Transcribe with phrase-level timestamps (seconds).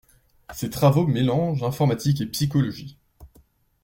[0.51, 2.97] Ses travaux mélangent informatique et psychologie.